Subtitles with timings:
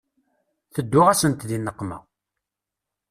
[0.73, 1.97] Tedduɣ-asent di nneqma.